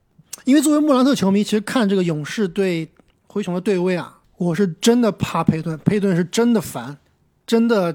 [0.45, 2.87] 因为作为莫兰特球迷，其实看这个勇士对
[3.27, 6.97] 灰熊的对位啊，我是真的怕佩顿，佩顿是真的烦，
[7.45, 7.93] 真的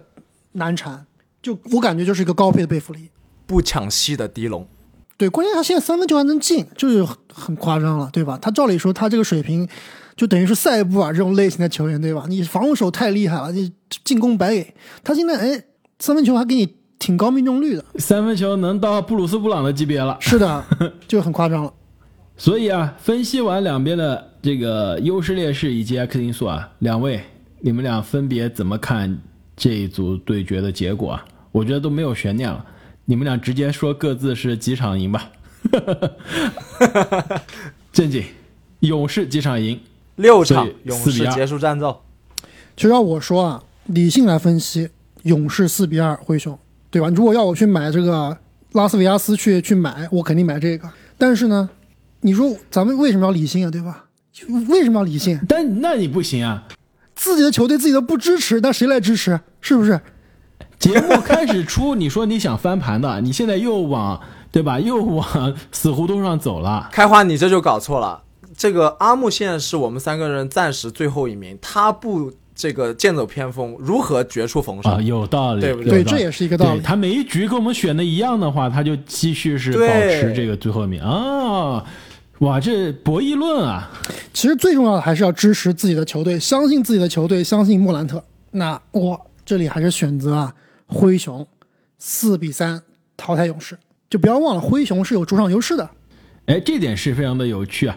[0.52, 1.06] 难缠。
[1.42, 3.08] 就我感觉就是一个高配的贝弗利，
[3.46, 4.68] 不抢戏的迪龙。
[5.16, 8.38] 对，关键他现在三分球还能进，就是很夸张了，对吧？
[8.40, 9.66] 他照理说他这个水平，
[10.16, 12.26] 就等于是塞布尔这种类型的球员，对吧？
[12.28, 13.72] 你防守太厉害了，你
[14.04, 14.74] 进攻白给。
[15.02, 15.64] 他现在哎，
[15.98, 20.18] 三分球还给你挺高命中率的，三分球能到布鲁斯布朗的级别了。
[20.20, 20.64] 是的，
[21.08, 21.72] 就很夸张了。
[22.36, 27.18] 所以啊，分析完两边的这个优势劣势以及 X 因素啊，两位
[27.60, 29.18] 你们俩分别怎么看
[29.56, 31.24] 这一组对决的结果啊？
[31.50, 32.62] 我觉得都没有悬念了。
[33.06, 35.30] 你们俩直接说各自是几场赢吧。
[37.90, 38.22] 正经，
[38.80, 39.80] 勇士几场赢？
[40.16, 41.98] 六场，对勇4比2士结束战斗。
[42.76, 44.90] 其实要我说啊，理性来分析，
[45.22, 46.58] 勇士四比二灰熊，
[46.90, 47.08] 对吧？
[47.08, 48.36] 如果要我去买这个
[48.72, 50.86] 拉斯维加斯去去买，我肯定买这个。
[51.16, 51.70] 但是呢，
[52.20, 54.03] 你说咱们为什么要理性啊，对吧？
[54.68, 55.40] 为什么要理性？
[55.48, 56.64] 但那你不行啊！
[57.14, 59.38] 自己的球队自己都不支持，那谁来支持？
[59.60, 60.00] 是不是？
[60.78, 64.20] 节目开始出，你说你想翻盘的， 你现在又往
[64.50, 64.78] 对吧？
[64.80, 66.88] 又往 死胡同上走了。
[66.92, 68.22] 开花，你这就搞错了。
[68.56, 74.92] 这个阿木现在是我们三个人暂时最后一名，他不这个剑走偏锋，如何绝处逢生？
[74.92, 76.80] 啊，有道理，对不对对，这也是一个道理。
[76.80, 81.84] 他每一局跟我们选的一样的话，他就继续是保持这个最后一名啊！
[82.44, 83.90] 哇，这博弈论啊！
[84.34, 88.22] 其实最重要的还是要支持自己的球队，相信自己的球队，相信莫兰特。
[88.50, 90.54] 那我这里还是选择啊，
[90.86, 91.46] 灰熊
[91.96, 92.82] 四比三
[93.16, 93.78] 淘汰勇士。
[94.10, 95.88] 就不要忘了，灰熊是有主场优势的。
[96.44, 97.96] 哎，这点是非常的有趣啊。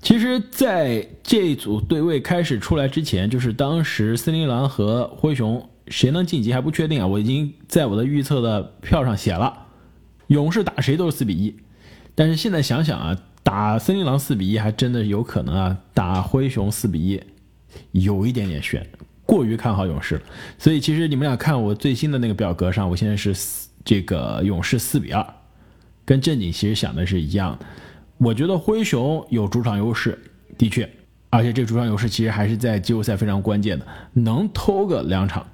[0.00, 7.06] 其实，在这一组对位开始出来之前，就是当时森林狼和灰熊谁能晋级还不确定啊。
[7.06, 9.66] 我已经在我的预测的票上写了，
[10.28, 11.54] 勇士打谁都是四比一。
[12.14, 17.20] 但是现在想想啊，打森林狼四比一还真的有可能啊，打灰熊四比一
[17.90, 18.86] 有一点点悬，
[19.26, 20.22] 过于看好勇士了。
[20.58, 23.34] 所以其实你们俩看我最新的那个表格上，我现在是
[23.84, 25.26] 这个勇士四比二，
[26.04, 27.66] 跟正经其实想的是一样的。
[28.18, 30.16] 我觉得灰熊有主场优势，
[30.56, 30.88] 的确，
[31.28, 35.44] 而且这主场优势其实还是在季后赛非常关键的，能偷个两场。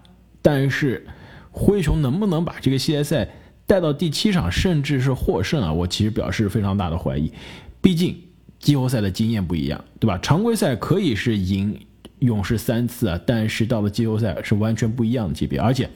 [0.42, 1.06] 但是
[1.50, 3.26] 灰熊能不能把这个系列赛
[3.66, 5.72] 带到第七场，甚至是获胜啊？
[5.72, 7.32] 我其实表示非常大的怀疑。
[7.80, 8.16] 毕竟
[8.58, 10.18] 季后赛的经验不一样，对吧？
[10.18, 11.78] 常规赛可以是赢
[12.18, 15.88] 勇士三次啊，但是到了季后赛是完全不一样的级别，而且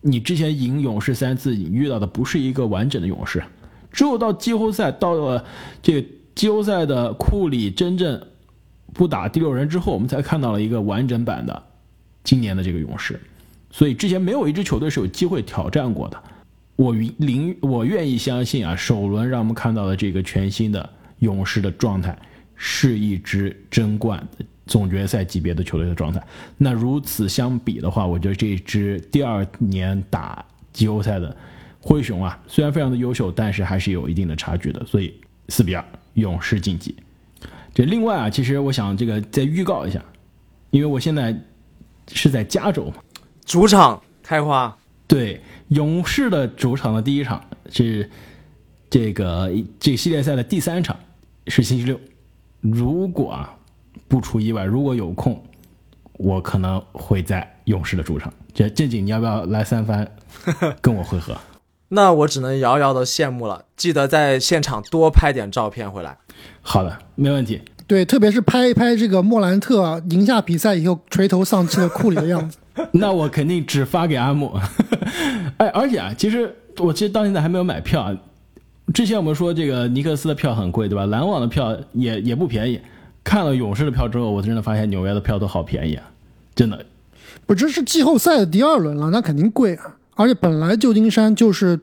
[0.00, 3.42] 你之前赢勇士三次，你遇到的不是一个完整的勇士。
[3.90, 5.44] 只有到季后赛，到了
[5.82, 8.22] 这个季后赛的库里真正
[8.92, 11.62] 不打第六人之后，我们才看到了一个完整版的
[12.22, 13.18] 今年的这个勇士。
[13.70, 16.22] 所以之前没有一支球队是有机会挑战过的。
[16.76, 20.88] 我灵我愿意相信啊，首轮让我们看到了这个全新的
[21.18, 22.16] 勇士的状态，
[22.54, 24.26] 是一支争冠
[24.66, 26.22] 总决赛级别的球队的状态。
[26.56, 31.34] 那如此相比的话，我觉得这支第二年打季后赛的
[31.80, 34.84] 灰熊啊，虽然非常的优秀，但是还是有一定的差距的。
[34.84, 35.14] 所以
[35.48, 36.94] 四比二，勇士晋级。
[37.72, 40.02] 这另外啊，其实我想这个再预告一下，
[40.70, 41.38] 因为我现在
[42.12, 42.96] 是在加州嘛，
[43.44, 48.10] 主场开花，对，勇士的主场的第一场是
[48.88, 50.98] 这个这系列赛的第三场，
[51.46, 51.98] 是星期六。
[52.60, 53.54] 如果啊
[54.08, 55.42] 不出意外，如果有空，
[56.14, 58.32] 我可能会在勇士的主场。
[58.52, 60.10] 这正经，你要不要来三番
[60.80, 61.36] 跟我会合？
[61.88, 63.64] 那我只能遥遥的羡慕了。
[63.76, 66.18] 记得在现场多拍点照片回来。
[66.62, 67.62] 好的，没问题。
[67.86, 72.58] 对，特别是拍一拍这个莫兰特赢下比赛以后垂头丧气的库里的样子。
[72.92, 74.52] 那我肯定只发给阿木。
[75.58, 78.16] 哎，而且啊，其实我其实到现在还没有买票啊。
[78.94, 81.06] 之前我们说这个尼克斯的票很贵，对吧？
[81.06, 82.80] 篮网的票也也不便宜。
[83.24, 86.08] 看了勇士的票之后，我真的发现纽约的票都好便宜啊，
[86.54, 86.86] 真的。
[87.44, 89.96] 不，这是季后赛的第二轮了，那肯定贵啊。
[90.14, 91.78] 而且本来旧金山就是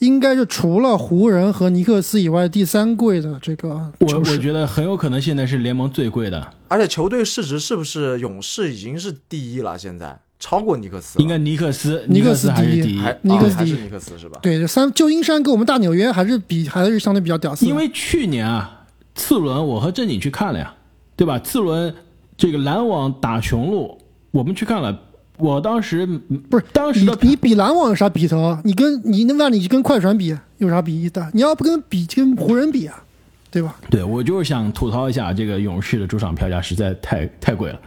[0.00, 3.68] 应该是除了湖人和尼克斯以外第三贵的这个
[4.00, 4.18] 我。
[4.18, 9.78] 我觉得很有可能现在是联盟最贵的，而且球队市值是不是勇士已经是第一了？
[9.78, 12.98] 现在超过尼克斯，应该尼克斯，尼克克斯第一还是第一。
[12.98, 14.38] 还尼克斯第一啊还是尼克斯是吧？
[14.40, 17.66] 对，三旧金山跟我们大纽约还是比还是相对比较屌丝。
[17.66, 20.74] 因为去年啊，次轮我和正经去看了呀，
[21.16, 21.38] 对吧？
[21.40, 21.92] 次轮
[22.36, 23.98] 这个篮网打雄鹿，
[24.30, 24.96] 我们去看了。
[25.38, 26.04] 我当时
[26.50, 28.60] 不是当时的你你比篮网有啥比头啊？
[28.64, 31.30] 你跟你那那你跟快船比有啥比的？
[31.32, 33.00] 你要不跟比跟湖人比啊，
[33.48, 33.76] 对吧？
[33.88, 37.80] 对我就是想吐槽一下，这个勇士的主场票价实在太太贵了。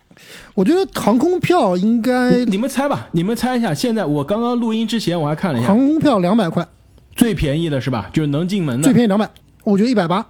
[0.54, 3.74] 我觉得航空票应该你们猜吧，你们猜一下。
[3.74, 6.68] 现在我刚刚录音之前我还看了一下航，空票两百块，
[7.16, 8.10] 最便宜的是吧？
[8.14, 9.30] 就是能进门的最便宜两百，
[9.64, 10.26] 我觉得一百八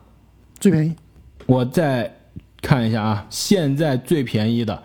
[0.60, 0.94] 最便宜。
[1.48, 2.16] 我再
[2.62, 4.84] 看一下啊，现在最便宜的，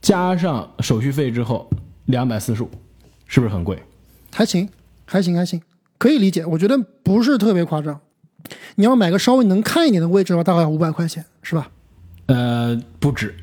[0.00, 1.68] 加上手续费之后
[2.06, 2.70] 两百四十五，
[3.26, 3.78] 是不是很贵？
[4.32, 4.68] 还行，
[5.04, 5.60] 还行，还行，
[5.98, 6.44] 可以理解。
[6.46, 8.00] 我觉得不是特别夸张。
[8.76, 11.70] 你要买个稍微能看一点的位置的话，大概要五百块钱，是吧？
[12.26, 13.34] 呃，不止，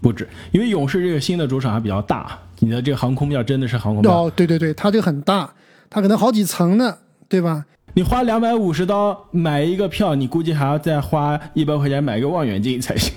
[0.00, 4.12] 不止，因为勇士这个新的主场还比较大，你的这个航空票真的是航空票。
[4.12, 5.52] 哦，对对对，它这个很大，
[5.88, 7.64] 它可能好几层呢，对吧？
[7.94, 13.12] 你花两百五十刀买一个票，你估计还要再花一百块钱买个望远镜才行。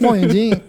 [0.00, 0.60] 望远镜。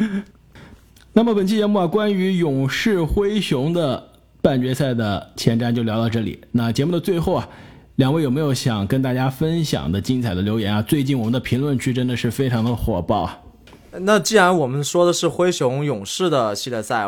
[1.14, 4.10] 那么本期节目啊，关于勇士灰熊的
[4.42, 6.38] 半决赛的前瞻就聊到这里。
[6.52, 7.48] 那节目的最后啊。
[7.96, 10.82] 两位有没有想跟大家分享的精彩的留言啊？
[10.82, 13.38] 最近我们的评论区真的是非常的火爆啊。
[14.00, 17.06] 那既然我们说的是灰熊勇士的系列赛，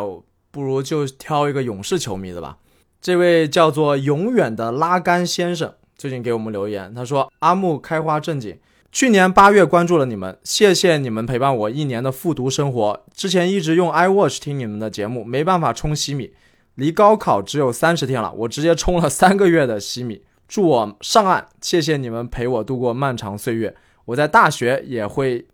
[0.51, 2.59] 不如就挑一个勇士球迷的吧。
[3.01, 8.59] 这位叫做永远的拉杆先生最近给我们留言，他说：“阿木开花正经，
[8.91, 13.05] 去年八月关注了你们，谢谢你们陪伴我一年的复读生活。
[13.15, 16.33] 之前一直用 iWatch 听你们的节目，没办法充西米，
[16.75, 21.47] 离高考只有三十天了，我直接充了三个月的西米。”祝我上岸！
[21.61, 23.77] 谢谢你们陪我度过漫长岁月。
[24.07, 25.47] 我在大学也会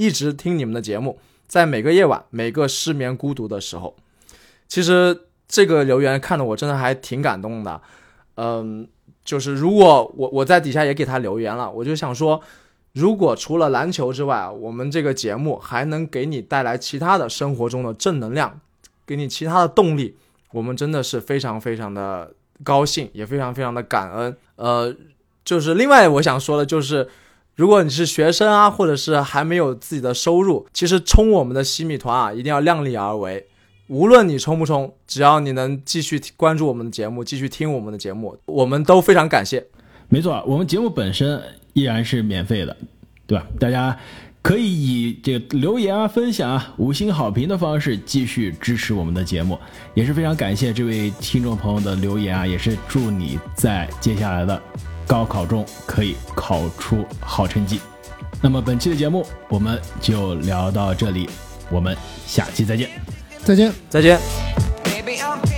[0.00, 3.94] 一直听你们的节目，在每个夜晚，每个失眠孤独的时候。
[4.66, 7.80] 其实这个留言看的我真的还挺感动的。
[8.36, 8.88] 嗯，
[9.24, 12.40] 就是如果我我在底下也给他留言了，我就想说，
[12.92, 18.60] 如果除了篮球之外，我们这个节目还能给你带来其他的生活中的正能量，
[19.06, 20.16] 给你其他的动力，
[20.52, 22.32] 我们真的是非常非常的。
[22.62, 24.94] 高兴也非常非常的感恩，呃，
[25.42, 27.08] 就是另外我想说的，就是
[27.60, 33.46] 如果你是学生啊，或者是还没有自己的收入，其实冲我们的西米团啊，一定要量力而为。
[33.88, 39.66] 无论你冲不冲，只要你能继续关注我们的节目，继续听我们的节目，我们都非常感谢。
[40.08, 41.38] 没错，我们节目本身
[41.74, 42.74] 依然是免费的，
[43.26, 43.46] 对吧？
[43.58, 43.94] 大家。
[44.42, 49.58] 可以以这个留言啊、分享啊、五星好评的方式继续支持我们的节目，
[49.92, 54.58] 也是非常感谢这位听众朋友的留言啊，也是祝你在接下来的
[55.10, 57.80] 高考中可以考出好成绩。
[58.40, 61.28] 那么本期的节目我们就聊到这里
[61.68, 62.88] 我们下期再见。
[63.42, 63.72] 再见。
[63.88, 65.49] 再见。